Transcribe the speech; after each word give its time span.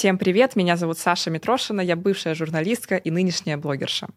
Всем 0.00 0.16
привет, 0.16 0.56
меня 0.56 0.78
зовут 0.78 0.96
Саша 0.96 1.28
Митрошина, 1.28 1.82
я 1.82 1.94
бывшая 1.94 2.34
журналистка 2.34 2.96
и 2.96 3.10
нынешняя 3.10 3.58
блогерша. 3.58 4.08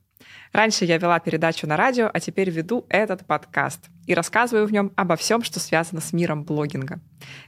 Раньше 0.54 0.86
я 0.86 0.98
вела 0.98 1.20
передачу 1.20 1.68
на 1.68 1.76
радио, 1.76 2.10
а 2.14 2.22
теперь 2.22 2.50
веду 2.50 2.86
этот 2.88 3.28
подкаст 3.28 3.90
и 4.08 4.14
рассказываю 4.14 4.66
в 4.66 4.72
нем 4.72 4.94
обо 4.96 5.18
всем, 5.18 5.44
что 5.44 5.60
связано 5.60 6.00
с 6.00 6.14
миром 6.14 6.46
блогинга. 6.46 7.02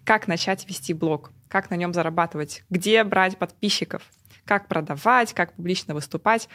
Как 0.03 0.27
начать 0.27 0.67
вести 0.67 0.93
блог, 0.93 1.31
как 1.47 1.69
на 1.69 1.75
нем 1.75 1.93
зарабатывать, 1.93 2.65
где 2.69 3.05
брать 3.05 3.37
подписчиков, 3.37 4.03
как 4.43 4.67
продавать, 4.67 5.33
как 5.33 5.53
публично 5.53 5.93
выступать. 5.93 6.49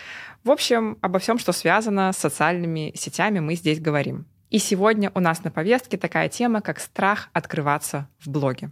В 0.44 0.50
общем, 0.50 0.98
обо 1.00 1.18
всем, 1.18 1.38
что 1.38 1.52
связано 1.52 2.12
с 2.12 2.18
социальными 2.18 2.92
сетями, 2.94 3.38
мы 3.38 3.54
здесь 3.54 3.80
говорим. 3.80 4.26
И 4.50 4.58
сегодня 4.58 5.10
у 5.14 5.20
нас 5.20 5.44
на 5.44 5.50
повестке 5.50 5.96
такая 5.96 6.28
тема, 6.28 6.60
как 6.60 6.78
страх 6.78 7.30
открываться 7.32 8.06
в 8.18 8.28
блоге. 8.28 8.70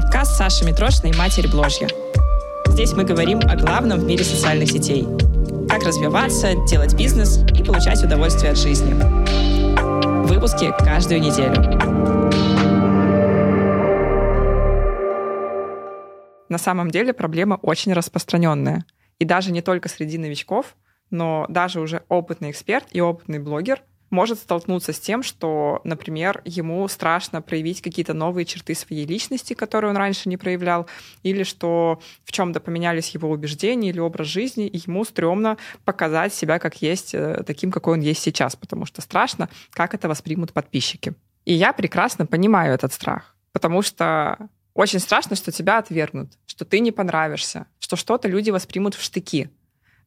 Подкаст 0.00 0.36
Саши 0.36 0.64
Митрошиной 0.64 1.12
«Матерь 1.16 1.50
Бложья». 1.50 1.88
Здесь 2.68 2.92
мы 2.92 3.02
говорим 3.02 3.40
о 3.40 3.56
главном 3.56 3.98
в 3.98 4.04
мире 4.04 4.22
социальных 4.22 4.70
сетей. 4.70 5.04
Как 5.68 5.82
развиваться, 5.82 6.54
делать 6.68 6.94
бизнес 6.94 7.38
и 7.38 7.64
получать 7.64 8.00
удовольствие 8.04 8.52
от 8.52 8.58
жизни. 8.58 8.94
Выпуски 10.24 10.70
каждую 10.78 11.20
неделю. 11.20 11.52
На 16.48 16.58
самом 16.58 16.92
деле 16.92 17.12
проблема 17.12 17.58
очень 17.60 17.92
распространенная. 17.92 18.84
И 19.18 19.24
даже 19.24 19.50
не 19.50 19.62
только 19.62 19.88
среди 19.88 20.16
новичков, 20.16 20.76
но 21.10 21.44
даже 21.48 21.80
уже 21.80 22.04
опытный 22.08 22.52
эксперт 22.52 22.86
и 22.92 23.00
опытный 23.00 23.40
блогер 23.40 23.82
может 24.10 24.38
столкнуться 24.38 24.92
с 24.92 25.00
тем, 25.00 25.22
что, 25.22 25.80
например, 25.84 26.42
ему 26.44 26.86
страшно 26.88 27.42
проявить 27.42 27.82
какие-то 27.82 28.14
новые 28.14 28.44
черты 28.44 28.74
своей 28.74 29.06
личности, 29.06 29.54
которые 29.54 29.90
он 29.90 29.96
раньше 29.96 30.28
не 30.28 30.36
проявлял, 30.36 30.86
или 31.22 31.42
что 31.42 32.00
в 32.24 32.32
чем-то 32.32 32.60
поменялись 32.60 33.10
его 33.10 33.30
убеждения 33.30 33.90
или 33.90 34.00
образ 34.00 34.26
жизни, 34.26 34.66
и 34.66 34.78
ему 34.86 35.04
стрёмно 35.04 35.56
показать 35.84 36.32
себя 36.32 36.58
как 36.58 36.82
есть, 36.82 37.14
э, 37.14 37.42
таким, 37.46 37.70
какой 37.70 37.94
он 37.94 38.00
есть 38.00 38.22
сейчас, 38.22 38.56
потому 38.56 38.86
что 38.86 39.02
страшно, 39.02 39.48
как 39.70 39.94
это 39.94 40.08
воспримут 40.08 40.52
подписчики. 40.52 41.14
И 41.44 41.54
я 41.54 41.72
прекрасно 41.72 42.26
понимаю 42.26 42.74
этот 42.74 42.92
страх, 42.92 43.34
потому 43.52 43.82
что 43.82 44.48
очень 44.74 45.00
страшно, 45.00 45.34
что 45.34 45.50
тебя 45.50 45.78
отвергнут, 45.78 46.32
что 46.46 46.64
ты 46.64 46.80
не 46.80 46.92
понравишься, 46.92 47.66
что 47.80 47.96
что-то 47.96 48.28
люди 48.28 48.50
воспримут 48.50 48.94
в 48.94 49.02
штыки 49.02 49.50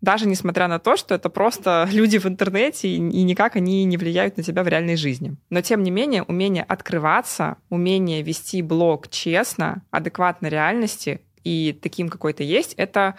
даже 0.02 0.28
несмотря 0.28 0.68
на 0.68 0.80
то, 0.80 0.98
что 0.98 1.16
это 1.16 1.30
просто 1.30 1.88
люди 1.92 2.18
в 2.18 2.26
интернете, 2.26 2.90
и, 2.90 3.00
никак 3.00 3.56
они 3.56 3.84
не 3.86 3.98
влияют 3.98 4.38
на 4.38 4.44
тебя 4.44 4.64
в 4.64 4.68
реальной 4.68 4.96
жизни. 4.96 5.36
Но, 5.50 5.62
тем 5.62 5.84
не 5.84 5.92
менее, 5.92 6.24
умение 6.24 6.64
открываться, 6.64 7.58
умение 7.70 8.22
вести 8.22 8.62
блог 8.62 9.10
честно, 9.10 9.84
адекватно 9.92 10.48
реальности 10.48 11.22
и 11.44 11.78
таким 11.82 12.10
какой 12.10 12.34
то 12.34 12.44
есть, 12.44 12.74
это 12.76 13.16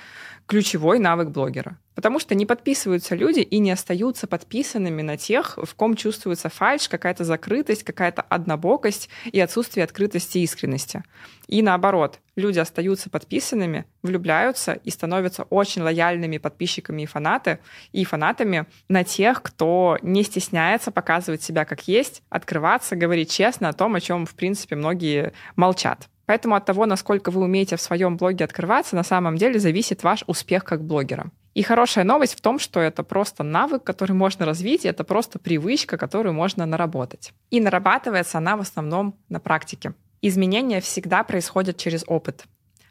ключевой 0.47 0.99
навык 0.99 1.29
блогера. 1.29 1.79
Потому 1.95 2.19
что 2.19 2.35
не 2.35 2.47
подписываются 2.47 3.15
люди 3.15 3.41
и 3.41 3.59
не 3.59 3.71
остаются 3.71 4.27
подписанными 4.27 5.03
на 5.03 5.19
тех, 5.19 5.59
в 5.63 5.75
ком 5.75 5.95
чувствуется 5.95 6.49
фальш, 6.49 6.89
какая-то 6.89 7.25
закрытость, 7.25 7.85
какая-то 7.85 8.23
однобокость 8.23 9.11
и 9.31 9.39
отсутствие 9.41 9.85
открытости 9.85 10.39
и 10.39 10.43
искренности. 10.43 11.05
И 11.49 11.61
наоборот, 11.61 12.21
люди 12.35 12.59
остаются 12.59 13.11
подписанными, 13.11 13.85
влюбляются 14.03 14.73
и 14.73 14.91
становятся 14.91 15.43
очень 15.45 15.83
лояльными 15.83 16.39
подписчиками 16.39 17.03
и 17.03 17.07
фанаты, 17.07 17.59
и 17.93 18.05
фанатами 18.05 18.67
на 18.89 19.05
тех, 19.05 19.43
кто 19.43 19.99
не 20.01 20.23
стесняется 20.23 20.91
показывать 20.91 21.43
себя 21.43 21.67
как 21.67 21.87
есть, 21.89 22.23
открываться, 22.31 22.97
говорить 22.97 23.31
честно 23.31 23.69
о 23.69 23.75
том, 23.75 23.95
о 23.95 24.01
чем, 24.01 24.25
в 24.25 24.35
принципе, 24.35 24.77
многие 24.77 25.35
молчат. 25.57 26.09
Поэтому 26.27 26.55
от 26.55 26.65
того, 26.65 26.87
насколько 26.87 27.31
вы 27.31 27.43
умеете 27.43 27.77
в 27.77 27.81
своем 27.81 28.17
блоге 28.17 28.45
открываться, 28.45 28.97
на 28.97 29.03
самом 29.03 29.37
деле 29.37 29.59
зависит 29.59 30.03
ваш 30.03 30.25
успех 30.27 30.65
как 30.65 30.85
блогера. 30.85 31.31
И 31.55 31.63
хорошая 31.63 32.05
новость 32.05 32.35
в 32.35 32.41
том, 32.41 32.59
что 32.59 32.81
это 32.81 33.03
просто 33.03 33.43
навык, 33.43 33.85
который 33.85 34.13
можно 34.13 34.47
развить, 34.47 34.85
и 34.85 34.89
это 34.89 35.05
просто 35.05 35.39
привычка, 35.39 35.99
которую 35.99 36.33
можно 36.33 36.65
наработать. 36.65 37.33
И 37.51 37.61
нарабатывается 37.61 38.39
она 38.39 38.57
в 38.57 38.61
основном 38.61 39.17
на 39.29 39.39
практике. 39.39 39.95
Изменения 40.23 40.81
всегда 40.81 41.25
происходят 41.25 41.77
через 41.77 42.05
опыт. 42.07 42.45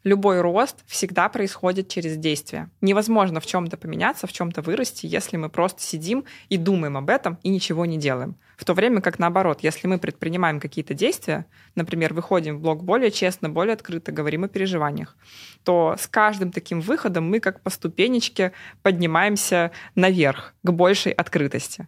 Любой 0.04 0.42
рост 0.42 0.78
всегда 0.88 1.30
происходит 1.30 1.88
через 1.88 2.18
действие. 2.18 2.72
Невозможно 2.82 3.40
в 3.40 3.46
чем-то 3.46 3.78
поменяться, 3.78 4.26
в 4.26 4.34
чем-то 4.34 4.64
вырасти, 4.64 5.06
если 5.06 5.38
мы 5.38 5.48
просто 5.50 5.84
сидим 5.84 6.26
и 6.50 6.58
думаем 6.58 6.98
об 6.98 7.10
этом 7.12 7.38
и 7.44 7.50
ничего 7.50 7.86
не 7.86 7.98
делаем. 7.98 8.36
В 8.58 8.66
то 8.66 8.74
время 8.74 9.02
как 9.02 9.20
наоборот, 9.20 9.60
если 9.62 9.88
мы 9.88 10.00
предпринимаем 10.00 10.60
какие-то 10.60 10.96
действия, 10.96 11.46
например, 11.76 12.16
выходим 12.16 12.58
в 12.58 12.62
блог 12.62 12.84
более 12.84 13.12
честно, 13.12 13.50
более 13.50 13.74
открыто, 13.74 14.12
говорим 14.12 14.44
о 14.44 14.48
переживаниях, 14.48 15.16
то 15.64 15.96
с 16.00 16.08
каждым 16.08 16.52
таким 16.52 16.82
выходом 16.82 17.30
мы 17.30 17.40
как 17.40 17.62
по 17.62 17.70
ступенечке 17.70 18.54
поднимаемся 18.82 19.70
наверх, 19.94 20.56
к 20.64 20.72
большей 20.72 21.12
открытости. 21.12 21.88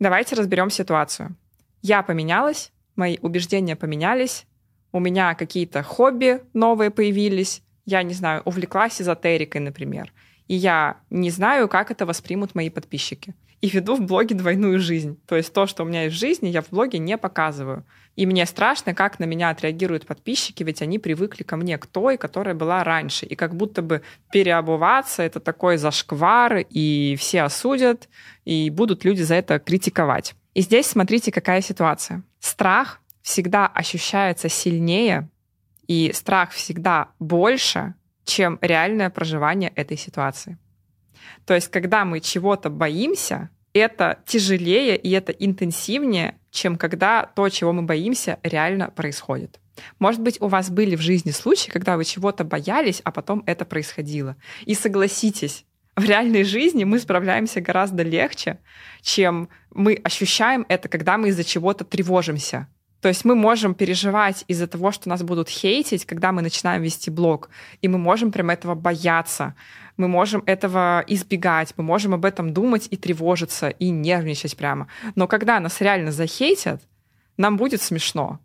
Давайте 0.00 0.34
разберем 0.34 0.70
ситуацию. 0.70 1.36
Я 1.82 2.02
поменялась, 2.02 2.72
мои 2.96 3.18
убеждения 3.22 3.76
поменялись, 3.76 4.46
у 4.92 5.00
меня 5.00 5.34
какие-то 5.34 5.82
хобби 5.82 6.40
новые 6.52 6.90
появились, 6.90 7.62
я, 7.86 8.02
не 8.02 8.14
знаю, 8.14 8.42
увлеклась 8.44 9.00
эзотерикой, 9.00 9.60
например, 9.60 10.12
и 10.48 10.54
я 10.54 10.96
не 11.10 11.30
знаю, 11.30 11.68
как 11.68 11.90
это 11.90 12.06
воспримут 12.06 12.54
мои 12.54 12.70
подписчики. 12.70 13.34
И 13.60 13.68
веду 13.68 13.94
в 13.94 14.00
блоге 14.00 14.34
двойную 14.34 14.80
жизнь. 14.80 15.20
То 15.26 15.36
есть 15.36 15.52
то, 15.52 15.66
что 15.66 15.82
у 15.82 15.86
меня 15.86 16.04
есть 16.04 16.16
в 16.16 16.18
жизни, 16.18 16.48
я 16.48 16.62
в 16.62 16.70
блоге 16.70 16.98
не 16.98 17.18
показываю. 17.18 17.84
И 18.16 18.24
мне 18.24 18.46
страшно, 18.46 18.94
как 18.94 19.18
на 19.18 19.24
меня 19.24 19.50
отреагируют 19.50 20.06
подписчики, 20.06 20.62
ведь 20.62 20.80
они 20.80 20.98
привыкли 20.98 21.42
ко 21.42 21.56
мне, 21.56 21.76
к 21.76 21.86
той, 21.86 22.16
которая 22.16 22.54
была 22.54 22.82
раньше. 22.84 23.26
И 23.26 23.34
как 23.34 23.54
будто 23.54 23.82
бы 23.82 24.00
переобуваться— 24.32 25.22
это 25.24 25.40
такой 25.40 25.76
зашквар, 25.76 26.64
и 26.70 27.16
все 27.18 27.42
осудят, 27.42 28.08
и 28.46 28.70
будут 28.70 29.04
люди 29.04 29.22
за 29.22 29.34
это 29.34 29.58
критиковать. 29.58 30.34
И 30.54 30.62
здесь 30.62 30.86
смотрите, 30.86 31.30
какая 31.30 31.60
ситуация. 31.60 32.22
Страх 32.40 33.00
всегда 33.22 33.66
ощущается 33.66 34.48
сильнее, 34.48 35.28
и 35.86 36.12
страх 36.12 36.50
всегда 36.50 37.08
больше, 37.18 37.94
чем 38.24 38.58
реальное 38.60 39.10
проживание 39.10 39.70
этой 39.74 39.96
ситуации. 39.96 40.58
То 41.44 41.54
есть, 41.54 41.68
когда 41.68 42.04
мы 42.04 42.20
чего-то 42.20 42.70
боимся, 42.70 43.50
это 43.72 44.20
тяжелее 44.26 44.96
и 44.96 45.10
это 45.10 45.32
интенсивнее, 45.32 46.36
чем 46.50 46.76
когда 46.76 47.26
то, 47.26 47.48
чего 47.48 47.72
мы 47.72 47.82
боимся, 47.82 48.38
реально 48.42 48.90
происходит. 48.90 49.60
Может 49.98 50.20
быть, 50.20 50.40
у 50.40 50.48
вас 50.48 50.70
были 50.70 50.96
в 50.96 51.00
жизни 51.00 51.30
случаи, 51.30 51.70
когда 51.70 51.96
вы 51.96 52.04
чего-то 52.04 52.44
боялись, 52.44 53.00
а 53.04 53.12
потом 53.12 53.42
это 53.46 53.64
происходило. 53.64 54.36
И 54.66 54.74
согласитесь, 54.74 55.64
в 56.00 56.04
реальной 56.04 56.44
жизни 56.44 56.84
мы 56.84 56.98
справляемся 56.98 57.60
гораздо 57.60 58.02
легче, 58.02 58.58
чем 59.02 59.48
мы 59.70 60.00
ощущаем 60.02 60.66
это, 60.68 60.88
когда 60.88 61.18
мы 61.18 61.28
из-за 61.28 61.44
чего-то 61.44 61.84
тревожимся. 61.84 62.66
То 63.00 63.08
есть 63.08 63.24
мы 63.24 63.34
можем 63.34 63.74
переживать 63.74 64.44
из-за 64.46 64.66
того, 64.66 64.92
что 64.92 65.08
нас 65.08 65.22
будут 65.22 65.48
хейтить, 65.48 66.04
когда 66.04 66.32
мы 66.32 66.42
начинаем 66.42 66.82
вести 66.82 67.10
блог, 67.10 67.48
и 67.80 67.88
мы 67.88 67.98
можем 67.98 68.30
прям 68.30 68.50
этого 68.50 68.74
бояться, 68.74 69.54
мы 69.96 70.06
можем 70.08 70.42
этого 70.46 71.02
избегать, 71.06 71.72
мы 71.76 71.84
можем 71.84 72.14
об 72.14 72.24
этом 72.24 72.52
думать 72.52 72.88
и 72.90 72.96
тревожиться, 72.96 73.68
и 73.68 73.90
нервничать 73.90 74.56
прямо. 74.56 74.88
Но 75.14 75.26
когда 75.28 75.60
нас 75.60 75.80
реально 75.80 76.12
захейтят, 76.12 76.82
нам 77.36 77.56
будет 77.56 77.80
смешно. 77.80 78.38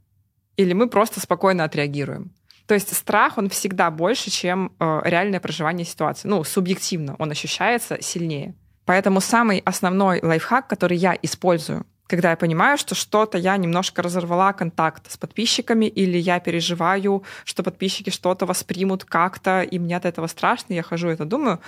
Или 0.56 0.74
мы 0.74 0.88
просто 0.88 1.20
спокойно 1.20 1.66
отреагируем. 1.66 2.32
То 2.68 2.74
есть 2.74 2.96
страх, 2.96 3.38
он 3.38 3.50
всегда 3.50 3.92
больше, 3.92 4.30
чем 4.30 4.72
э, 4.80 5.02
реальное 5.06 5.40
проживание 5.40 5.86
ситуации. 5.86 6.28
Ну, 6.28 6.44
субъективно 6.44 7.16
он 7.20 7.32
ощущается 7.32 8.02
сильнее. 8.02 8.56
Поэтому 8.86 9.20
самый 9.22 9.60
основной 9.66 10.20
лайфхак, 10.22 10.68
который 10.68 10.98
я 10.98 11.18
использую, 11.22 11.86
когда 12.08 12.32
я 12.32 12.38
понимаю, 12.38 12.78
что 12.78 12.94
что-то 12.94 13.38
я 13.38 13.58
немножко 13.58 14.02
разорвала 14.04 14.54
контакт 14.54 15.12
с 15.12 15.18
подписчиками, 15.18 15.86
или 15.86 16.18
я 16.18 16.40
переживаю, 16.40 17.24
что 17.44 17.64
подписчики 17.64 18.12
что-то 18.12 18.46
воспримут 18.46 19.06
как-то, 19.06 19.64
и 19.64 19.80
мне 19.80 19.98
от 19.98 20.06
этого 20.06 20.28
страшно, 20.28 20.74
я 20.74 20.84
хожу 20.84 21.08
это 21.08 21.26
думаю. 21.26 21.62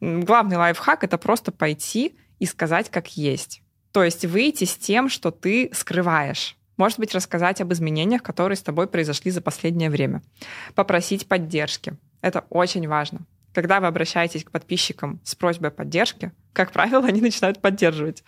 Главный 0.00 0.56
лайфхак— 0.56 1.04
это 1.04 1.16
просто 1.16 1.52
пойти 1.52 2.16
и 2.38 2.44
сказать 2.44 2.90
как 2.90 3.16
есть. 3.16 3.62
То 3.92 4.04
есть 4.04 4.26
выйти 4.26 4.64
с 4.64 4.76
тем, 4.76 5.08
что 5.08 5.30
ты 5.30 5.70
скрываешь. 5.72 6.57
Может 6.78 6.98
быть, 6.98 7.14
рассказать 7.14 7.60
об 7.60 7.72
изменениях, 7.72 8.22
которые 8.22 8.56
с 8.56 8.62
тобой 8.62 8.86
произошли 8.86 9.30
за 9.30 9.42
последнее 9.42 9.90
время. 9.90 10.22
Попросить 10.74 11.28
поддержки. 11.28 11.98
Это 12.22 12.44
очень 12.48 12.88
важно. 12.88 13.20
Когда 13.52 13.80
вы 13.80 13.88
обращаетесь 13.88 14.44
к 14.44 14.50
подписчикам 14.50 15.20
с 15.24 15.34
просьбой 15.34 15.70
поддержки, 15.70 16.32
как 16.52 16.72
правило, 16.72 17.06
они 17.06 17.20
начинают 17.20 17.60
поддерживать. 17.60 18.22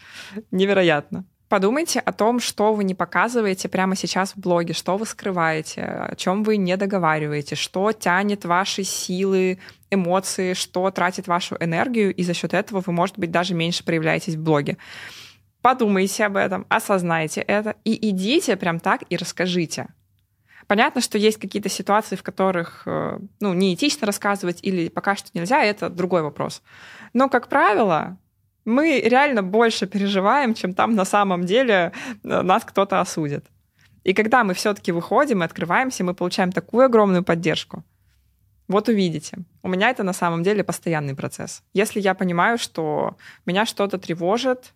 Невероятно. 0.50 1.24
Подумайте 1.48 1.98
о 1.98 2.12
том, 2.12 2.38
что 2.38 2.72
вы 2.72 2.84
не 2.84 2.94
показываете 2.94 3.68
прямо 3.68 3.96
сейчас 3.96 4.32
в 4.32 4.36
блоге, 4.36 4.72
что 4.72 4.96
вы 4.96 5.04
скрываете, 5.04 5.82
о 5.82 6.14
чем 6.14 6.44
вы 6.44 6.56
не 6.56 6.76
договариваете, 6.76 7.56
что 7.56 7.90
тянет 7.90 8.44
ваши 8.44 8.84
силы, 8.84 9.58
эмоции, 9.90 10.54
что 10.54 10.88
тратит 10.92 11.26
вашу 11.26 11.56
энергию, 11.58 12.14
и 12.14 12.22
за 12.22 12.34
счет 12.34 12.54
этого 12.54 12.84
вы, 12.86 12.92
может 12.92 13.18
быть, 13.18 13.32
даже 13.32 13.54
меньше 13.54 13.84
проявляетесь 13.84 14.36
в 14.36 14.42
блоге. 14.42 14.76
Подумайте 15.62 16.24
об 16.24 16.36
этом, 16.36 16.66
осознайте 16.68 17.42
это 17.42 17.76
и 17.84 18.10
идите 18.10 18.56
прям 18.56 18.80
так 18.80 19.02
и 19.10 19.16
расскажите. 19.16 19.88
Понятно, 20.66 21.00
что 21.00 21.18
есть 21.18 21.38
какие-то 21.38 21.68
ситуации, 21.68 22.16
в 22.16 22.22
которых 22.22 22.82
э, 22.86 23.18
ну, 23.40 23.54
неэтично 23.54 24.06
рассказывать 24.06 24.60
или 24.62 24.88
пока 24.88 25.16
что 25.16 25.28
нельзя, 25.34 25.62
это 25.64 25.90
другой 25.90 26.22
вопрос. 26.22 26.62
Но, 27.12 27.28
как 27.28 27.48
правило, 27.48 28.16
мы 28.64 29.00
реально 29.00 29.42
больше 29.42 29.86
переживаем, 29.86 30.54
чем 30.54 30.74
там 30.74 30.94
на 30.94 31.04
самом 31.04 31.44
деле 31.44 31.92
э, 32.22 32.42
нас 32.42 32.64
кто-то 32.64 33.00
осудит. 33.00 33.46
И 34.04 34.14
когда 34.14 34.44
мы 34.44 34.54
все-таки 34.54 34.92
выходим 34.92 35.42
и 35.42 35.44
открываемся, 35.44 36.04
мы 36.04 36.14
получаем 36.14 36.52
такую 36.52 36.86
огромную 36.86 37.24
поддержку. 37.24 37.84
Вот 38.68 38.88
увидите. 38.88 39.38
У 39.62 39.68
меня 39.68 39.90
это 39.90 40.04
на 40.04 40.12
самом 40.12 40.44
деле 40.44 40.62
постоянный 40.62 41.16
процесс. 41.16 41.62
Если 41.74 42.00
я 42.00 42.14
понимаю, 42.14 42.56
что 42.56 43.16
меня 43.44 43.66
что-то 43.66 43.98
тревожит, 43.98 44.72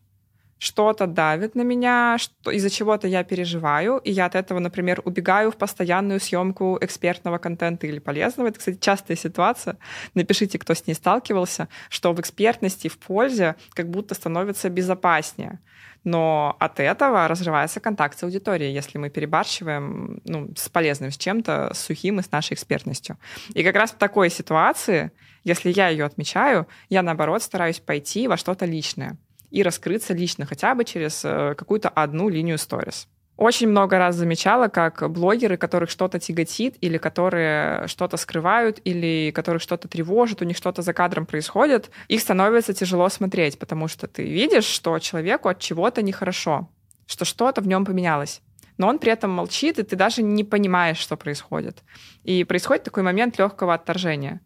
что-то 0.65 1.07
давит 1.07 1.55
на 1.55 1.61
меня, 1.61 2.17
что, 2.19 2.51
из-за 2.51 2.71
чего-то 2.71 3.07
я 3.07 3.23
переживаю, 3.23 3.99
и 3.99 4.11
я 4.11 4.25
от 4.25 4.35
этого, 4.35 4.61
например, 4.61 5.03
убегаю 5.05 5.51
в 5.51 5.57
постоянную 5.57 6.21
съемку 6.21 6.79
экспертного 6.81 7.37
контента 7.37 7.87
или 7.87 7.99
полезного. 7.99 8.49
Это, 8.49 8.59
кстати, 8.59 8.79
частая 8.81 9.17
ситуация. 9.19 9.77
Напишите, 10.15 10.59
кто 10.59 10.73
с 10.73 10.87
ней 10.87 10.95
сталкивался, 10.95 11.69
что 11.91 12.15
в 12.15 12.21
экспертности, 12.21 12.89
в 12.89 12.99
пользе 12.99 13.57
как 13.75 13.91
будто 13.91 14.15
становится 14.15 14.71
безопаснее. 14.71 15.61
Но 16.03 16.57
от 16.59 16.81
этого 16.81 17.29
разрывается 17.29 17.81
контакт 17.81 18.19
с 18.19 18.23
аудиторией, 18.23 18.73
если 18.73 18.97
мы 18.97 19.11
перебарщиваем 19.11 20.23
ну, 20.25 20.51
с 20.57 20.71
полезным, 20.71 21.11
с 21.11 21.19
чем-то, 21.19 21.73
с 21.75 21.79
сухим 21.79 22.21
и 22.21 22.23
с 22.23 22.33
нашей 22.33 22.55
экспертностью. 22.55 23.19
И 23.53 23.63
как 23.63 23.77
раз 23.77 23.91
в 23.91 23.97
такой 23.97 24.31
ситуации, 24.31 25.13
если 25.45 25.71
я 25.71 25.89
ее 25.89 26.07
отмечаю, 26.07 26.67
я, 26.89 27.03
наоборот, 27.03 27.43
стараюсь 27.43 27.81
пойти 27.81 28.29
во 28.29 28.39
что-то 28.39 28.65
личное 28.65 29.19
и 29.55 29.62
раскрыться 29.62 30.15
лично 30.15 30.47
хотя 30.47 30.75
бы 30.75 30.85
через 30.85 31.25
э, 31.25 31.55
какую-то 31.56 31.89
одну 31.89 32.29
линию 32.29 32.59
сторис. 32.59 33.06
Очень 33.37 33.69
много 33.69 33.99
раз 33.99 34.17
замечала, 34.17 34.67
как 34.67 35.09
блогеры, 35.11 35.56
которых 35.56 35.91
что-то 35.91 36.19
тяготит, 36.19 36.77
или 36.81 36.99
которые 36.99 37.87
что-то 37.87 38.17
скрывают, 38.17 38.81
или 38.85 39.33
которых 39.33 39.62
что-то 39.62 39.87
тревожит, 39.87 40.43
у 40.43 40.45
них 40.45 40.56
что-то 40.56 40.83
за 40.83 40.93
кадром 40.93 41.25
происходит, 41.25 41.91
их 42.09 42.21
становится 42.21 42.75
тяжело 42.75 43.09
смотреть, 43.09 43.59
потому 43.59 43.87
что 43.87 44.09
ты 44.09 44.25
видишь, 44.25 44.65
что 44.65 44.99
человеку 44.99 45.49
от 45.49 45.61
чего-то 45.61 46.03
нехорошо, 46.03 46.69
что 47.06 47.25
что-то 47.25 47.61
в 47.61 47.69
нем 47.69 47.85
поменялось. 47.85 48.41
Но 48.77 48.89
он 48.89 48.99
при 48.99 49.12
этом 49.12 49.31
молчит, 49.31 49.79
и 49.79 49.85
ты 49.85 49.95
даже 49.95 50.23
не 50.23 50.43
понимаешь, 50.43 50.99
что 50.99 51.17
происходит. 51.17 51.85
И 52.25 52.43
происходит 52.43 52.83
такой 52.83 53.05
момент 53.05 53.39
легкого 53.39 53.75
отторжения. 53.75 54.41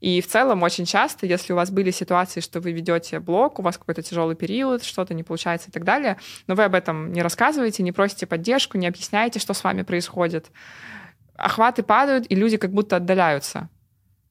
И 0.00 0.20
в 0.20 0.28
целом 0.28 0.62
очень 0.62 0.84
часто, 0.84 1.26
если 1.26 1.52
у 1.52 1.56
вас 1.56 1.70
были 1.70 1.90
ситуации, 1.90 2.40
что 2.40 2.60
вы 2.60 2.70
ведете 2.72 3.18
блог, 3.18 3.58
у 3.58 3.62
вас 3.62 3.78
какой-то 3.78 4.02
тяжелый 4.02 4.36
период, 4.36 4.84
что-то 4.84 5.12
не 5.12 5.24
получается 5.24 5.70
и 5.70 5.72
так 5.72 5.84
далее, 5.84 6.18
но 6.46 6.54
вы 6.54 6.64
об 6.64 6.74
этом 6.74 7.12
не 7.12 7.20
рассказываете, 7.20 7.82
не 7.82 7.90
просите 7.90 8.26
поддержку, 8.26 8.78
не 8.78 8.86
объясняете, 8.86 9.40
что 9.40 9.54
с 9.54 9.64
вами 9.64 9.82
происходит, 9.82 10.52
охваты 11.34 11.82
падают, 11.82 12.26
и 12.28 12.36
люди 12.36 12.56
как 12.56 12.72
будто 12.72 12.96
отдаляются. 12.96 13.68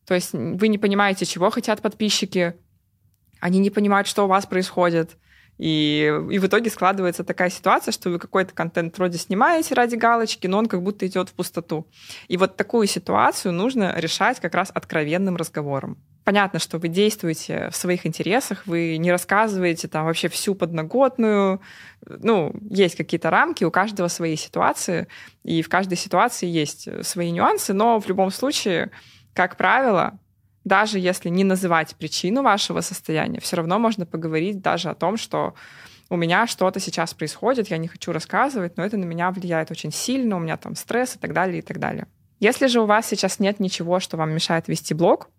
То 0.06 0.14
есть 0.14 0.32
вы 0.32 0.70
не 0.70 0.78
понимаете, 0.78 1.26
чего 1.26 1.50
хотят 1.50 1.82
подписчики, 1.82 2.56
они 3.42 3.60
не 3.60 3.70
понимают, 3.70 4.08
что 4.08 4.24
у 4.24 4.28
вас 4.28 4.46
происходит. 4.46 5.18
И, 5.58 6.14
и 6.32 6.40
в 6.40 6.46
итоге 6.46 6.70
складывается 6.70 7.24
такая 7.24 7.50
ситуация, 7.50 7.92
что 7.92 8.10
вы 8.10 8.20
какой-то 8.20 8.54
контент 8.54 8.98
вроде 8.98 9.18
снимаете 9.18 9.74
ради 9.74 9.96
галочки, 9.96 10.48
но 10.48 10.60
он 10.60 10.68
как 10.68 10.84
будто 10.84 11.08
идет 11.08 11.30
в 11.30 11.34
пустоту. 11.34 11.88
И 12.28 12.38
вот 12.38 12.56
такую 12.56 12.88
ситуацию 12.88 13.52
нужно 13.54 13.94
решать 13.98 14.40
как 14.40 14.54
раз 14.54 14.72
откровенным 14.74 15.36
разговором. 15.36 15.98
Понятно, 16.24 16.60
что 16.60 16.78
вы 16.78 16.90
действуете 16.90 17.70
в 17.72 17.76
своих 17.76 18.06
интересах, 18.06 18.68
вы 18.68 18.98
не 18.98 19.12
рассказываете 19.12 19.88
там 19.88 20.06
вообще 20.06 20.28
всю 20.28 20.56
подноготную. 20.56 21.62
Ну, 22.06 22.54
есть 22.70 22.96
какие-то 22.96 23.30
рамки, 23.30 23.64
у 23.64 23.72
каждого 23.72 24.10
свои 24.10 24.36
ситуации, 24.36 25.08
и 25.44 25.62
в 25.62 25.70
каждой 25.70 25.98
ситуации 25.98 26.46
есть 26.46 27.06
свои 27.06 27.32
нюансы, 27.32 27.72
но 27.72 28.02
в 28.02 28.08
любом 28.10 28.30
случае, 28.30 28.92
как 29.34 29.56
правило, 29.56 30.20
даже 30.68 31.00
если 31.00 31.30
не 31.30 31.44
называть 31.44 31.96
причину 31.96 32.44
вашего 32.44 32.82
состояния, 32.82 33.40
все 33.40 33.56
равно 33.56 33.80
можно 33.80 34.06
поговорить 34.06 34.62
даже 34.62 34.90
о 34.90 34.96
том, 34.96 35.18
что 35.18 35.54
у 36.10 36.16
меня 36.16 36.48
что-то 36.48 36.80
сейчас 36.80 37.14
происходит, 37.14 37.70
я 37.70 37.78
не 37.78 37.88
хочу 37.88 38.12
рассказывать, 38.12 38.78
но 38.78 38.86
это 38.86 38.98
на 38.98 39.06
меня 39.06 39.32
влияет 39.32 39.72
очень 39.72 39.92
сильно, 39.92 40.36
у 40.36 40.40
меня 40.40 40.58
там 40.58 40.76
стресс 40.76 41.16
и 41.16 41.20
так 41.20 41.34
далее, 41.34 41.60
и 41.60 41.62
так 41.62 41.80
далее. 41.80 42.08
Если 42.40 42.68
же 42.68 42.82
у 42.82 42.86
вас 42.86 43.08
сейчас 43.08 43.40
нет 43.40 43.60
ничего, 43.60 44.00
что 44.00 44.18
вам 44.18 44.32
мешает 44.32 44.68
вести 44.68 44.94
блог, 44.94 45.30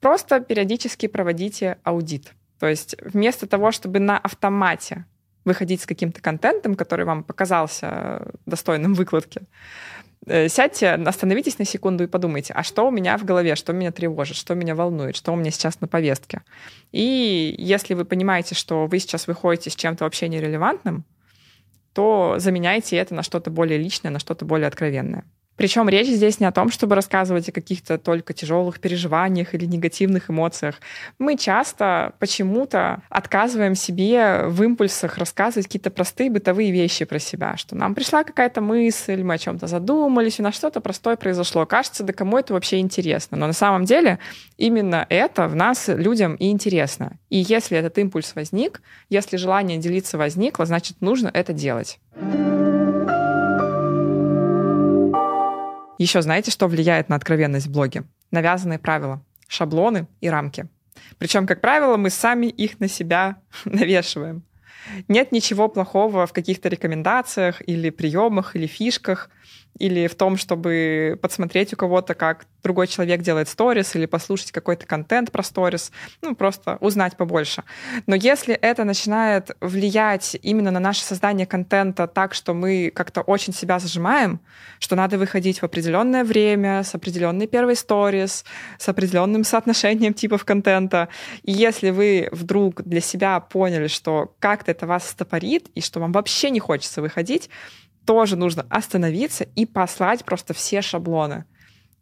просто 0.00 0.40
периодически 0.40 1.08
проводите 1.08 1.78
аудит. 1.82 2.32
То 2.58 2.66
есть 2.66 2.96
вместо 3.02 3.46
того, 3.46 3.70
чтобы 3.70 3.98
на 3.98 4.18
автомате 4.18 5.04
выходить 5.44 5.82
с 5.82 5.86
каким-то 5.86 6.20
контентом, 6.20 6.74
который 6.74 7.04
вам 7.04 7.24
показался 7.24 8.28
достойным 8.46 8.94
выкладки, 8.94 9.42
Э, 9.42 9.97
сядьте, 10.48 10.90
остановитесь 10.90 11.58
на 11.58 11.64
секунду 11.64 12.04
и 12.04 12.06
подумайте, 12.06 12.52
а 12.54 12.62
что 12.62 12.86
у 12.86 12.90
меня 12.90 13.16
в 13.18 13.24
голове, 13.24 13.56
что 13.56 13.72
меня 13.72 13.92
тревожит, 13.92 14.36
что 14.36 14.54
меня 14.54 14.74
волнует, 14.74 15.16
что 15.16 15.32
у 15.32 15.36
меня 15.36 15.50
сейчас 15.50 15.80
на 15.80 15.88
повестке. 15.88 16.42
И 16.92 17.54
если 17.58 17.94
вы 17.94 18.04
понимаете, 18.04 18.54
что 18.54 18.86
вы 18.86 18.98
сейчас 18.98 19.26
выходите 19.26 19.70
с 19.70 19.76
чем-то 19.76 20.04
вообще 20.04 20.28
нерелевантным, 20.28 21.04
то 21.92 22.36
заменяйте 22.38 22.96
это 22.96 23.14
на 23.14 23.22
что-то 23.22 23.50
более 23.50 23.78
личное, 23.78 24.10
на 24.10 24.18
что-то 24.18 24.44
более 24.44 24.68
откровенное. 24.68 25.24
Причем 25.58 25.88
речь 25.88 26.06
здесь 26.06 26.38
не 26.38 26.46
о 26.46 26.52
том, 26.52 26.70
чтобы 26.70 26.94
рассказывать 26.94 27.48
о 27.48 27.52
каких-то 27.52 27.98
только 27.98 28.32
тяжелых 28.32 28.78
переживаниях 28.78 29.54
или 29.54 29.66
негативных 29.66 30.30
эмоциях. 30.30 30.76
Мы 31.18 31.36
часто 31.36 32.14
почему-то 32.20 33.02
отказываем 33.10 33.74
себе 33.74 34.44
в 34.46 34.62
импульсах 34.62 35.18
рассказывать 35.18 35.66
какие-то 35.66 35.90
простые 35.90 36.30
бытовые 36.30 36.70
вещи 36.70 37.04
про 37.04 37.18
себя, 37.18 37.56
что 37.56 37.74
нам 37.74 37.96
пришла 37.96 38.22
какая-то 38.22 38.60
мысль, 38.60 39.22
мы 39.22 39.34
о 39.34 39.38
чем-то 39.38 39.66
задумались, 39.66 40.38
у 40.38 40.44
нас 40.44 40.54
что-то 40.54 40.80
простое 40.80 41.16
произошло. 41.16 41.66
Кажется, 41.66 42.04
да 42.04 42.12
кому 42.12 42.38
это 42.38 42.52
вообще 42.52 42.78
интересно? 42.78 43.36
Но 43.36 43.48
на 43.48 43.52
самом 43.52 43.84
деле 43.84 44.20
именно 44.58 45.06
это 45.08 45.48
в 45.48 45.56
нас 45.56 45.88
людям 45.88 46.36
и 46.36 46.50
интересно. 46.50 47.18
И 47.30 47.38
если 47.38 47.76
этот 47.76 47.98
импульс 47.98 48.32
возник, 48.36 48.80
если 49.10 49.36
желание 49.36 49.78
делиться 49.78 50.18
возникло, 50.18 50.66
значит, 50.66 51.00
нужно 51.00 51.28
это 51.34 51.52
делать. 51.52 51.98
Еще 55.98 56.22
знаете, 56.22 56.50
что 56.50 56.68
влияет 56.68 57.08
на 57.08 57.16
откровенность 57.16 57.66
в 57.66 57.72
блоге? 57.72 58.04
Навязанные 58.30 58.78
правила, 58.78 59.22
шаблоны 59.48 60.06
и 60.20 60.30
рамки. 60.30 60.68
Причем, 61.18 61.46
как 61.46 61.60
правило, 61.60 61.96
мы 61.96 62.10
сами 62.10 62.46
их 62.46 62.80
на 62.80 62.88
себя 62.88 63.36
навешиваем. 63.64 64.44
Нет 65.08 65.32
ничего 65.32 65.68
плохого 65.68 66.26
в 66.26 66.32
каких-то 66.32 66.68
рекомендациях 66.68 67.62
или 67.66 67.90
приемах 67.90 68.56
или 68.56 68.66
фишках 68.66 69.28
или 69.78 70.06
в 70.08 70.14
том, 70.14 70.36
чтобы 70.36 71.18
подсмотреть 71.22 71.72
у 71.72 71.76
кого-то, 71.76 72.14
как 72.14 72.46
другой 72.62 72.88
человек 72.88 73.22
делает 73.22 73.48
сторис, 73.48 73.94
или 73.94 74.06
послушать 74.06 74.50
какой-то 74.50 74.86
контент 74.86 75.30
про 75.30 75.42
сторис, 75.42 75.92
ну, 76.20 76.34
просто 76.34 76.76
узнать 76.80 77.16
побольше. 77.16 77.62
Но 78.06 78.16
если 78.16 78.54
это 78.54 78.84
начинает 78.84 79.50
влиять 79.60 80.36
именно 80.42 80.70
на 80.70 80.80
наше 80.80 81.02
создание 81.02 81.46
контента 81.46 82.08
так, 82.08 82.34
что 82.34 82.54
мы 82.54 82.90
как-то 82.92 83.20
очень 83.20 83.52
себя 83.52 83.78
зажимаем, 83.78 84.40
что 84.80 84.96
надо 84.96 85.16
выходить 85.16 85.60
в 85.60 85.64
определенное 85.64 86.24
время, 86.24 86.82
с 86.82 86.94
определенной 86.94 87.46
первой 87.46 87.76
сторис, 87.76 88.44
с 88.78 88.88
определенным 88.88 89.44
соотношением 89.44 90.14
типов 90.14 90.44
контента, 90.44 91.08
и 91.44 91.52
если 91.52 91.90
вы 91.90 92.28
вдруг 92.32 92.82
для 92.82 93.00
себя 93.00 93.38
поняли, 93.40 93.86
что 93.86 94.34
как-то 94.40 94.72
это 94.72 94.86
вас 94.86 95.08
стопорит, 95.08 95.68
и 95.74 95.80
что 95.80 96.00
вам 96.00 96.12
вообще 96.12 96.50
не 96.50 96.60
хочется 96.60 97.00
выходить, 97.00 97.48
тоже 98.08 98.36
нужно 98.36 98.64
остановиться 98.70 99.46
и 99.54 99.66
послать 99.66 100.24
просто 100.24 100.54
все 100.54 100.80
шаблоны 100.80 101.44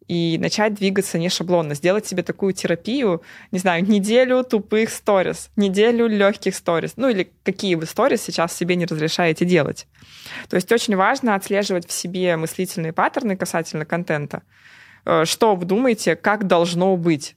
и 0.06 0.38
начать 0.38 0.74
двигаться 0.74 1.18
не 1.18 1.28
шаблонно, 1.28 1.74
сделать 1.74 2.06
себе 2.06 2.22
такую 2.22 2.52
терапию, 2.52 3.22
не 3.50 3.58
знаю, 3.58 3.84
неделю 3.84 4.44
тупых 4.44 4.90
сторис, 4.90 5.50
неделю 5.56 6.06
легких 6.06 6.54
сторис, 6.54 6.92
ну 6.94 7.08
или 7.08 7.32
какие 7.42 7.74
вы 7.74 7.86
сторис 7.86 8.22
сейчас 8.22 8.56
себе 8.56 8.76
не 8.76 8.86
разрешаете 8.86 9.44
делать. 9.44 9.88
То 10.48 10.54
есть 10.54 10.70
очень 10.70 10.94
важно 10.94 11.34
отслеживать 11.34 11.88
в 11.88 11.92
себе 11.92 12.36
мыслительные 12.36 12.92
паттерны 12.92 13.36
касательно 13.36 13.84
контента, 13.84 14.44
э, 15.06 15.24
что 15.24 15.56
вы 15.56 15.64
думаете, 15.64 16.14
как 16.14 16.46
должно 16.46 16.96
быть, 16.96 17.34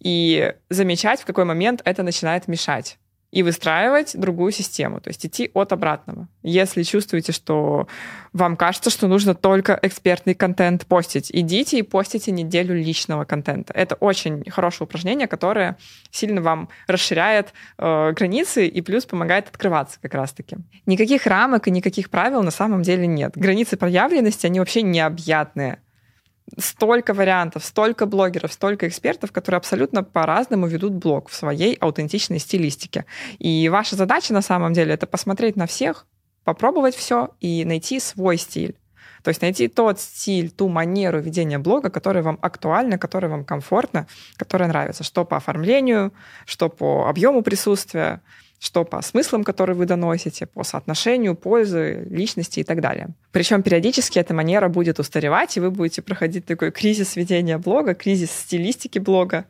и 0.00 0.54
замечать, 0.70 1.20
в 1.20 1.26
какой 1.26 1.44
момент 1.44 1.82
это 1.84 2.02
начинает 2.02 2.48
мешать 2.48 2.96
и 3.32 3.42
выстраивать 3.42 4.18
другую 4.18 4.52
систему, 4.52 5.00
то 5.00 5.08
есть 5.08 5.26
идти 5.26 5.50
от 5.52 5.72
обратного. 5.72 6.28
Если 6.42 6.82
чувствуете, 6.84 7.32
что 7.32 7.88
вам 8.32 8.56
кажется, 8.56 8.90
что 8.90 9.08
нужно 9.08 9.34
только 9.34 9.78
экспертный 9.82 10.34
контент 10.34 10.86
постить, 10.86 11.30
идите 11.32 11.78
и 11.78 11.82
постите 11.82 12.30
неделю 12.30 12.74
личного 12.74 13.24
контента. 13.24 13.72
Это 13.74 13.94
очень 13.96 14.48
хорошее 14.48 14.86
упражнение, 14.86 15.26
которое 15.26 15.76
сильно 16.10 16.40
вам 16.40 16.68
расширяет 16.86 17.52
э, 17.78 18.12
границы 18.12 18.66
и 18.66 18.80
плюс 18.80 19.04
помогает 19.04 19.48
открываться 19.48 19.98
как 20.00 20.14
раз-таки. 20.14 20.56
Никаких 20.86 21.26
рамок 21.26 21.68
и 21.68 21.70
никаких 21.70 22.10
правил 22.10 22.42
на 22.42 22.50
самом 22.50 22.82
деле 22.82 23.06
нет. 23.06 23.32
Границы 23.34 23.76
проявленности, 23.76 24.46
они 24.46 24.60
вообще 24.60 24.82
необъятные 24.82 25.78
столько 26.58 27.12
вариантов, 27.14 27.64
столько 27.64 28.06
блогеров, 28.06 28.52
столько 28.52 28.88
экспертов, 28.88 29.32
которые 29.32 29.58
абсолютно 29.58 30.04
по-разному 30.04 30.66
ведут 30.66 30.92
блог 30.94 31.28
в 31.28 31.34
своей 31.34 31.74
аутентичной 31.74 32.38
стилистике. 32.38 33.04
И 33.38 33.68
ваша 33.68 33.96
задача 33.96 34.32
на 34.32 34.42
самом 34.42 34.72
деле 34.72 34.94
это 34.94 35.06
посмотреть 35.06 35.56
на 35.56 35.66
всех, 35.66 36.06
попробовать 36.44 36.94
все 36.94 37.30
и 37.40 37.64
найти 37.64 38.00
свой 38.00 38.36
стиль. 38.36 38.76
То 39.22 39.30
есть 39.30 39.42
найти 39.42 39.66
тот 39.66 39.98
стиль, 39.98 40.50
ту 40.50 40.68
манеру 40.68 41.20
ведения 41.20 41.58
блога, 41.58 41.90
которая 41.90 42.22
вам 42.22 42.38
актуальна, 42.42 42.96
которая 42.96 43.28
вам 43.28 43.44
комфортна, 43.44 44.06
которая 44.36 44.68
нравится. 44.68 45.02
Что 45.02 45.24
по 45.24 45.36
оформлению, 45.36 46.12
что 46.44 46.68
по 46.68 47.08
объему 47.08 47.42
присутствия, 47.42 48.22
что 48.58 48.84
по 48.84 49.02
смыслам, 49.02 49.44
которые 49.44 49.76
вы 49.76 49.86
доносите, 49.86 50.46
по 50.46 50.64
соотношению 50.64 51.34
пользы, 51.34 52.06
личности 52.10 52.60
и 52.60 52.64
так 52.64 52.80
далее. 52.80 53.08
Причем 53.32 53.62
периодически 53.62 54.18
эта 54.18 54.34
манера 54.34 54.68
будет 54.68 54.98
устаревать, 54.98 55.56
и 55.56 55.60
вы 55.60 55.70
будете 55.70 56.02
проходить 56.02 56.46
такой 56.46 56.70
кризис 56.70 57.16
ведения 57.16 57.58
блога, 57.58 57.94
кризис 57.94 58.30
стилистики 58.30 58.98
блога, 58.98 59.44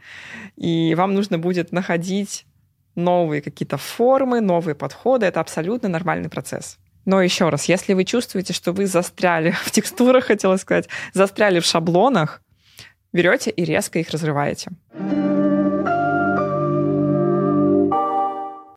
и 0.57 0.95
вам 0.97 1.15
нужно 1.15 1.39
будет 1.39 1.73
находить 1.73 2.47
новые 2.95 3.43
какие-то 3.43 3.77
формы, 3.77 4.41
новые 4.41 4.75
подходы. 4.75 5.27
Это 5.27 5.41
абсолютно 5.41 5.89
нормальный 5.89 6.29
процесс. 6.29 6.79
Но 7.05 7.23
еще 7.23 7.49
раз, 7.49 7.67
если 7.67 7.95
вы 7.95 8.05
чувствуете, 8.05 8.53
что 8.53 8.73
вы 8.73 8.87
застряли 8.87 9.53
в 9.53 9.71
текстурах, 9.71 10.25
хотела 10.25 10.57
сказать, 10.57 10.89
застряли 11.13 11.61
в 11.61 11.65
шаблонах, 11.65 12.43
берете 13.13 13.51
и 13.51 13.65
резко 13.65 14.01
их 14.01 14.11
разрываете. 14.11 14.73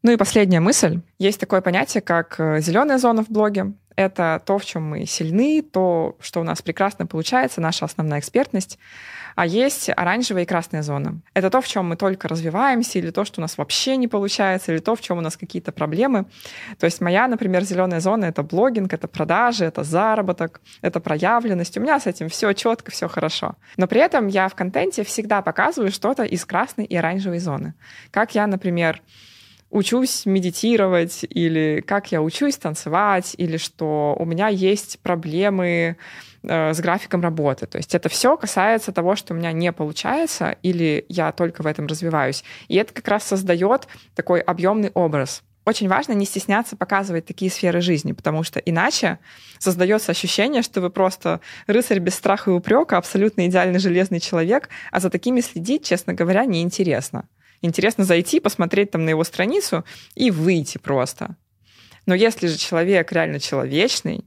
Ну 0.09 0.13
и 0.13 0.17
последняя 0.17 0.59
мысль. 0.59 1.01
Есть 1.19 1.39
такое 1.39 1.61
понятие, 1.61 2.01
как 2.01 2.39
э, 2.39 2.61
зеленая 2.61 2.97
зона 2.97 3.23
в 3.23 3.29
блоге. 3.29 3.73
Это 3.95 4.41
то, 4.43 4.57
в 4.57 4.65
чем 4.65 4.89
мы 4.89 5.05
сильны, 5.05 5.61
то, 5.61 6.17
что 6.19 6.41
у 6.41 6.43
нас 6.43 6.63
прекрасно 6.63 7.05
получается, 7.05 7.61
наша 7.61 7.85
основная 7.85 8.17
экспертность. 8.17 8.79
А 9.35 9.45
есть 9.45 9.87
оранжевая 9.95 10.45
и 10.45 10.45
красная 10.47 10.81
зона. 10.81 11.19
Это 11.35 11.51
то, 11.51 11.61
в 11.61 11.67
чем 11.67 11.89
мы 11.89 11.95
только 11.95 12.27
развиваемся, 12.27 12.97
или 12.97 13.11
то, 13.11 13.23
что 13.23 13.39
у 13.39 13.43
нас 13.43 13.55
вообще 13.59 13.97
не 13.97 14.07
получается, 14.07 14.71
или 14.71 14.79
то, 14.79 14.95
в 14.95 15.01
чем 15.01 15.19
у 15.19 15.21
нас 15.21 15.37
какие-то 15.37 15.71
проблемы. 15.71 16.25
То 16.79 16.85
есть 16.85 17.01
моя, 17.01 17.27
например, 17.27 17.63
зеленая 17.63 17.99
зона— 17.99 18.25
это 18.25 18.41
блогинг, 18.41 18.91
это 18.91 19.07
продажи, 19.07 19.63
это 19.63 19.83
заработок, 19.83 20.59
это 20.81 20.99
проявленность. 20.99 21.77
У 21.77 21.81
меня 21.81 21.99
с 21.99 22.07
этим 22.07 22.29
все 22.29 22.51
четко, 22.53 22.89
все 22.89 23.07
хорошо. 23.07 23.57
Но 23.77 23.85
при 23.85 24.01
этом 24.01 24.25
я 24.25 24.49
в 24.49 24.55
контенте 24.55 25.03
всегда 25.03 25.43
показываю 25.43 25.91
что-то 25.91 26.23
из 26.23 26.43
красной 26.45 26.85
и 26.85 26.95
оранжевой 26.95 27.37
зоны. 27.37 27.75
Как 28.09 28.33
я, 28.33 28.47
например, 28.47 29.03
учусь 29.69 30.25
медитировать, 30.25 31.25
или 31.29 31.83
как 31.85 32.11
я 32.11 32.21
учусь 32.21 32.57
танцевать, 32.57 33.35
или 33.37 33.57
что 33.57 34.15
у 34.19 34.25
меня 34.25 34.47
есть 34.47 34.99
проблемы 34.99 35.97
э, 36.43 36.73
с 36.73 36.79
графиком 36.79 37.21
работы. 37.21 37.67
То 37.67 37.77
есть 37.77 37.93
это 37.93 38.09
все 38.09 38.35
касается 38.35 38.91
того, 38.91 39.15
что 39.15 39.33
у 39.33 39.37
меня 39.37 39.51
не 39.51 39.71
получается, 39.71 40.57
или 40.63 41.05
я 41.09 41.31
только 41.31 41.61
в 41.61 41.67
этом 41.67 41.87
развиваюсь. 41.87 42.43
И 42.67 42.75
это 42.75 42.93
как 42.93 43.07
раз 43.07 43.23
создает 43.23 43.87
такой 44.15 44.39
объемный 44.41 44.91
образ. 44.93 45.43
Очень 45.65 45.87
важно 45.87 46.13
не 46.13 46.25
стесняться 46.25 46.75
показывать 46.75 47.27
такие 47.27 47.51
сферы 47.51 47.79
жизни, 47.79 48.13
потому 48.13 48.41
что 48.41 48.59
иначе 48.59 49.19
создается 49.59 50.11
ощущение, 50.11 50.63
что 50.63 50.81
вы 50.81 50.89
просто 50.89 51.41
рыцарь 51.67 51.99
без 51.99 52.15
страха 52.15 52.49
и 52.49 52.53
упрека, 52.53 52.97
абсолютно 52.97 53.45
идеальный 53.45 53.77
железный 53.77 54.19
человек, 54.19 54.69
а 54.91 54.99
за 54.99 55.11
такими 55.11 55.41
следить, 55.41 55.85
честно 55.85 56.15
говоря, 56.15 56.45
неинтересно. 56.45 57.25
Интересно 57.61 58.03
зайти, 58.03 58.39
посмотреть 58.39 58.91
там 58.91 59.05
на 59.05 59.09
его 59.09 59.23
страницу 59.23 59.83
и 60.15 60.31
выйти 60.31 60.77
просто. 60.77 61.35
Но 62.05 62.15
если 62.15 62.47
же 62.47 62.57
человек 62.57 63.11
реально 63.11 63.39
человечный, 63.39 64.25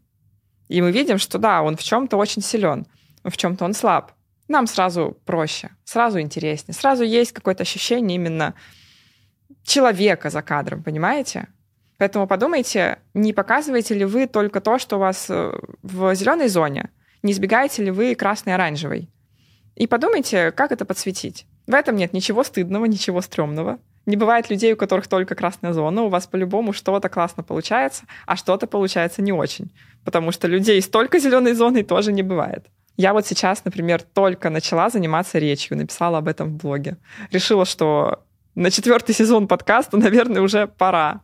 и 0.68 0.80
мы 0.80 0.92
видим, 0.92 1.18
что 1.18 1.38
да, 1.38 1.62
он 1.62 1.76
в 1.76 1.82
чем-то 1.82 2.16
очень 2.16 2.42
силен, 2.42 2.86
в 3.24 3.36
чем-то 3.36 3.64
он 3.64 3.74
слаб, 3.74 4.12
нам 4.48 4.66
сразу 4.66 5.18
проще, 5.24 5.70
сразу 5.84 6.20
интереснее, 6.20 6.74
сразу 6.74 7.04
есть 7.04 7.32
какое-то 7.32 7.62
ощущение 7.62 8.16
именно 8.16 8.54
человека 9.64 10.30
за 10.30 10.42
кадром, 10.42 10.82
понимаете? 10.82 11.48
Поэтому 11.98 12.26
подумайте, 12.26 12.98
не 13.14 13.32
показываете 13.32 13.94
ли 13.94 14.04
вы 14.04 14.26
только 14.26 14.60
то, 14.60 14.78
что 14.78 14.96
у 14.96 14.98
вас 14.98 15.26
э, 15.28 15.52
в 15.82 16.14
зеленой 16.14 16.48
зоне, 16.48 16.90
не 17.22 17.32
избегаете 17.32 17.84
ли 17.84 17.90
вы 17.90 18.14
красной 18.14 18.50
и 18.50 18.54
оранжевой. 18.54 19.08
И 19.76 19.86
подумайте, 19.86 20.50
как 20.50 20.72
это 20.72 20.84
подсветить. 20.84 21.46
В 21.66 21.74
этом 21.74 21.96
нет 21.96 22.12
ничего 22.12 22.44
стыдного, 22.44 22.86
ничего 22.86 23.20
стрёмного. 23.20 23.78
Не 24.04 24.16
бывает 24.16 24.50
людей, 24.50 24.72
у 24.72 24.76
которых 24.76 25.06
только 25.06 25.34
красная 25.34 25.72
зона. 25.72 26.02
У 26.02 26.08
вас 26.08 26.26
по-любому 26.26 26.72
что-то 26.72 27.08
классно 27.08 27.42
получается, 27.42 28.04
а 28.26 28.36
что-то 28.36 28.66
получается 28.66 29.22
не 29.22 29.32
очень. 29.32 29.70
Потому 30.04 30.32
что 30.32 30.48
людей 30.48 30.82
столько 30.82 31.20
зеленой 31.20 31.54
зоны 31.54 31.84
тоже 31.84 32.12
не 32.12 32.22
бывает. 32.22 32.66
Я 32.96 33.12
вот 33.12 33.26
сейчас, 33.26 33.64
например, 33.64 34.02
только 34.02 34.50
начала 34.50 34.90
заниматься 34.90 35.38
речью, 35.38 35.76
написала 35.76 36.18
об 36.18 36.28
этом 36.28 36.50
в 36.50 36.56
блоге. 36.56 36.96
Решила, 37.30 37.64
что 37.64 38.24
на 38.54 38.70
четвертый 38.70 39.14
сезон 39.14 39.46
подкаста, 39.46 39.96
наверное, 39.98 40.42
уже 40.42 40.66
пора. 40.66 41.22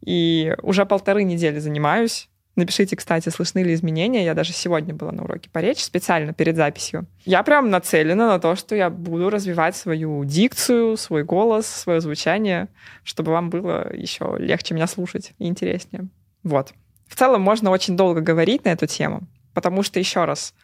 И 0.00 0.54
уже 0.62 0.86
полторы 0.86 1.24
недели 1.24 1.58
занимаюсь. 1.58 2.28
Напишите, 2.56 2.94
кстати, 2.94 3.28
слышны 3.30 3.64
ли 3.64 3.74
изменения. 3.74 4.24
Я 4.24 4.34
даже 4.34 4.52
сегодня 4.52 4.94
была 4.94 5.10
на 5.10 5.24
уроке 5.24 5.50
по 5.50 5.58
речи 5.58 5.82
специально 5.82 6.32
перед 6.32 6.54
записью. 6.54 7.06
Я 7.24 7.42
прям 7.42 7.68
нацелена 7.68 8.28
на 8.28 8.38
то, 8.38 8.54
что 8.54 8.76
я 8.76 8.90
буду 8.90 9.28
развивать 9.28 9.74
свою 9.74 10.24
дикцию, 10.24 10.96
свой 10.96 11.24
голос, 11.24 11.66
свое 11.66 12.00
звучание, 12.00 12.68
чтобы 13.02 13.32
вам 13.32 13.50
было 13.50 13.92
еще 13.92 14.36
легче 14.38 14.74
меня 14.74 14.86
слушать 14.86 15.32
и 15.38 15.46
интереснее. 15.46 16.06
Вот. 16.44 16.74
В 17.08 17.16
целом 17.16 17.42
можно 17.42 17.70
очень 17.70 17.96
долго 17.96 18.20
говорить 18.20 18.64
на 18.64 18.70
эту 18.70 18.86
тему, 18.86 19.22
потому 19.52 19.82
что, 19.82 19.98
еще 19.98 20.24
раз, 20.24 20.54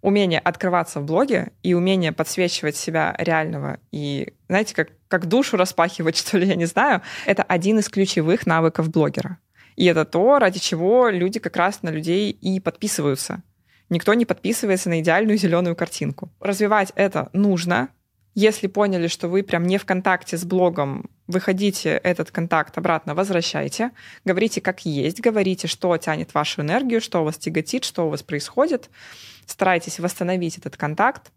умение 0.00 0.40
открываться 0.40 1.00
в 1.00 1.04
блоге 1.04 1.52
и 1.62 1.74
умение 1.74 2.12
подсвечивать 2.12 2.76
себя 2.76 3.14
реального 3.18 3.78
и, 3.92 4.32
знаете, 4.48 4.74
как, 4.74 4.88
как 5.08 5.26
душу 5.26 5.56
распахивать, 5.56 6.16
что 6.18 6.38
ли, 6.38 6.46
я 6.46 6.54
не 6.54 6.66
знаю, 6.66 7.02
это 7.26 7.42
один 7.42 7.78
из 7.78 7.88
ключевых 7.88 8.46
навыков 8.46 8.88
блогера. 8.90 9.38
И 9.76 9.84
это 9.84 10.04
то, 10.04 10.38
ради 10.38 10.58
чего 10.58 11.08
люди 11.08 11.38
как 11.38 11.56
раз 11.56 11.82
на 11.82 11.90
людей 11.90 12.30
и 12.30 12.60
подписываются. 12.60 13.42
Никто 13.88 14.14
не 14.14 14.24
подписывается 14.24 14.88
на 14.88 15.00
идеальную 15.00 15.38
зеленую 15.38 15.76
картинку. 15.76 16.30
Развивать 16.40 16.92
это 16.96 17.30
нужно. 17.32 17.90
Если 18.34 18.66
поняли, 18.66 19.06
что 19.06 19.28
вы 19.28 19.42
прям 19.42 19.64
не 19.66 19.78
в 19.78 19.84
контакте 19.84 20.36
с 20.36 20.44
блогом, 20.44 21.08
выходите 21.26 21.90
этот 21.90 22.30
контакт 22.30 22.76
обратно, 22.76 23.14
возвращайте, 23.14 23.92
говорите 24.24 24.60
как 24.60 24.84
есть, 24.84 25.20
говорите, 25.20 25.68
что 25.68 25.96
тянет 25.96 26.34
вашу 26.34 26.62
энергию, 26.62 27.00
что 27.00 27.22
у 27.22 27.24
вас 27.24 27.38
тяготит, 27.38 27.84
что 27.84 28.06
у 28.06 28.10
вас 28.10 28.22
происходит. 28.22 28.90
Старайтесь 29.46 30.00
восстановить 30.00 30.58
этот 30.58 30.76
контакт. 30.76 31.30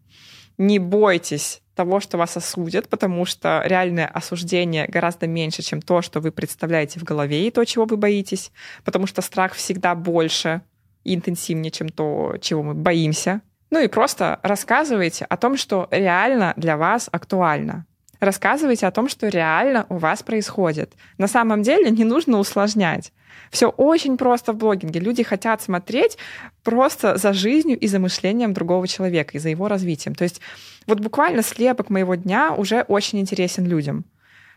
Не 0.60 0.78
бойтесь 0.78 1.62
того, 1.74 2.00
что 2.00 2.18
вас 2.18 2.36
осудят, 2.36 2.86
потому 2.90 3.24
что 3.24 3.62
реальное 3.64 4.06
осуждение 4.06 4.86
гораздо 4.86 5.26
меньше, 5.26 5.62
чем 5.62 5.80
то, 5.80 6.02
что 6.02 6.20
вы 6.20 6.32
представляете 6.32 7.00
в 7.00 7.02
голове 7.02 7.46
и 7.46 7.50
то, 7.50 7.64
чего 7.64 7.86
вы 7.86 7.96
боитесь, 7.96 8.52
потому 8.84 9.06
что 9.06 9.22
страх 9.22 9.54
всегда 9.54 9.94
больше 9.94 10.60
и 11.02 11.14
интенсивнее, 11.14 11.70
чем 11.70 11.88
то, 11.88 12.34
чего 12.42 12.62
мы 12.62 12.74
боимся. 12.74 13.40
Ну 13.70 13.80
и 13.80 13.88
просто 13.88 14.38
рассказывайте 14.42 15.24
о 15.24 15.38
том, 15.38 15.56
что 15.56 15.88
реально 15.90 16.52
для 16.58 16.76
вас 16.76 17.08
актуально. 17.10 17.86
Рассказывайте 18.20 18.86
о 18.86 18.90
том, 18.90 19.08
что 19.08 19.28
реально 19.28 19.86
у 19.88 19.96
вас 19.96 20.22
происходит. 20.22 20.92
На 21.18 21.26
самом 21.26 21.62
деле 21.62 21.90
не 21.90 22.04
нужно 22.04 22.38
усложнять. 22.38 23.12
Все 23.50 23.68
очень 23.68 24.16
просто 24.16 24.52
в 24.52 24.56
блогинге. 24.56 25.00
Люди 25.00 25.22
хотят 25.22 25.62
смотреть 25.62 26.18
просто 26.62 27.16
за 27.16 27.32
жизнью 27.32 27.78
и 27.78 27.86
за 27.86 27.98
мышлением 27.98 28.52
другого 28.52 28.86
человека, 28.86 29.32
и 29.32 29.40
за 29.40 29.48
его 29.48 29.68
развитием. 29.68 30.14
То 30.14 30.24
есть 30.24 30.40
вот 30.86 31.00
буквально 31.00 31.42
слепок 31.42 31.90
моего 31.90 32.14
дня 32.14 32.52
уже 32.52 32.82
очень 32.82 33.20
интересен 33.20 33.66
людям. 33.66 34.04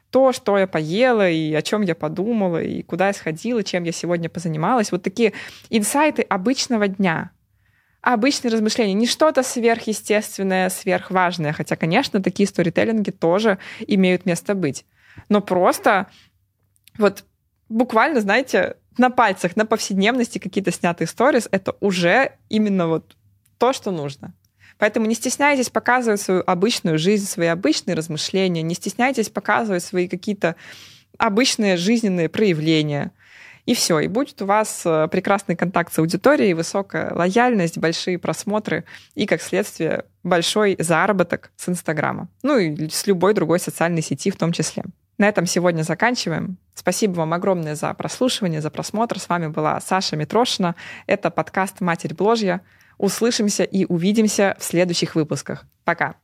То, 0.09 0.31
что 0.31 0.57
я 0.57 0.67
поела, 0.67 1.27
и 1.27 1.53
о 1.55 1.61
чем 1.63 1.81
я 1.81 1.95
подумала, 1.95 2.61
и 2.61 2.83
куда 2.83 3.07
я 3.07 3.13
сходила, 3.13 3.63
чем 3.63 3.83
я 3.83 3.91
сегодня 3.91 4.29
позанималась. 4.29 4.91
Вот 4.91 5.01
такие 5.01 5.33
инсайты 5.69 6.21
обычного 6.21 6.87
дня 6.87 7.31
обычные 8.03 8.51
размышления, 8.51 8.93
не 8.93 9.07
что-то 9.07 9.41
сверхъестественное, 9.43 10.69
сверхважное, 10.69 11.53
хотя, 11.53 11.75
конечно, 11.75 12.21
такие 12.21 12.47
сторителлинги 12.47 13.11
тоже 13.11 13.57
имеют 13.87 14.25
место 14.25 14.53
быть. 14.53 14.85
Но 15.29 15.41
просто 15.41 16.07
вот 16.97 17.23
буквально, 17.69 18.19
знаете, 18.21 18.75
на 18.97 19.09
пальцах, 19.09 19.55
на 19.55 19.65
повседневности 19.65 20.37
какие-то 20.37 20.71
снятые 20.71 21.07
сторис, 21.07 21.47
это 21.49 21.75
уже 21.79 22.33
именно 22.49 22.87
вот 22.87 23.15
то, 23.57 23.73
что 23.73 23.89
нужно. 23.89 24.33
Поэтому 24.77 25.05
не 25.05 25.15
стесняйтесь 25.15 25.69
показывать 25.69 26.19
свою 26.19 26.43
обычную 26.45 26.99
жизнь, 26.99 27.25
свои 27.25 27.47
обычные 27.47 27.95
размышления, 27.95 28.61
не 28.63 28.75
стесняйтесь 28.75 29.29
показывать 29.29 29.83
свои 29.83 30.09
какие-то 30.09 30.57
обычные 31.17 31.77
жизненные 31.77 32.27
проявления. 32.27 33.11
И 33.65 33.73
все, 33.73 33.99
и 33.99 34.07
будет 34.07 34.41
у 34.41 34.45
вас 34.45 34.81
э, 34.85 35.07
прекрасный 35.09 35.55
контакт 35.55 35.93
с 35.93 35.99
аудиторией, 35.99 36.53
высокая 36.53 37.13
лояльность, 37.13 37.77
большие 37.77 38.19
просмотры 38.19 38.83
и, 39.15 39.25
как 39.25 39.41
следствие, 39.41 40.05
большой 40.23 40.75
заработок 40.79 41.51
с 41.55 41.69
Инстаграма. 41.69 42.27
Ну 42.41 42.57
и 42.57 42.89
с 42.89 43.07
любой 43.07 43.33
другой 43.33 43.59
социальной 43.59 44.01
сети 44.01 44.31
в 44.31 44.35
том 44.35 44.51
числе. 44.51 44.83
На 45.17 45.29
этом 45.29 45.45
сегодня 45.45 45.83
заканчиваем. 45.83 46.57
Спасибо 46.75 47.13
вам 47.13 47.33
огромное 47.33 47.75
за 47.75 47.93
прослушивание, 47.93 48.61
за 48.61 48.69
просмотр. 48.69 49.19
С 49.19 49.29
вами 49.29 49.47
была 49.47 49.79
Саша 49.79 50.17
Митрошина. 50.17 50.75
Это 51.05 51.29
подкаст 51.29 51.79
«Матерь 51.81 52.13
Бложья». 52.13 52.61
Услышимся 52.97 53.63
и 53.63 53.85
увидимся 53.85 54.55
в 54.59 54.63
следующих 54.63 55.15
выпусках. 55.15 55.65
Пока! 55.83 56.15